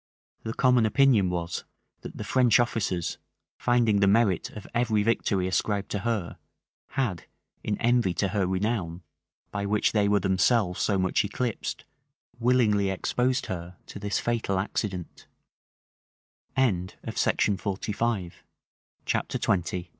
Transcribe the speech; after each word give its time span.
[*] 0.25 0.43
The 0.43 0.55
common 0.55 0.87
opinion 0.87 1.29
was, 1.29 1.63
that 2.01 2.17
the 2.17 2.23
French 2.23 2.59
officers, 2.59 3.19
finding 3.59 3.99
the 3.99 4.07
merit 4.07 4.49
of 4.49 4.65
every 4.73 5.03
victory 5.03 5.47
ascribed 5.47 5.91
to 5.91 5.99
her, 5.99 6.39
had, 6.93 7.27
in 7.63 7.77
envy 7.77 8.15
to 8.15 8.29
her 8.29 8.47
renown, 8.47 9.03
by 9.51 9.67
which 9.67 9.91
they 9.91 10.07
were 10.07 10.19
themselves 10.19 10.81
so 10.81 10.97
much 10.97 11.23
eclipsed, 11.23 11.85
willingly 12.39 12.89
exposed 12.89 13.45
her 13.45 13.77
to 13.85 13.99
this 13.99 14.17
fatal 14.17 14.57
accident. 14.57 15.27